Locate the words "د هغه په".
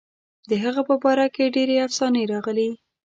0.49-0.95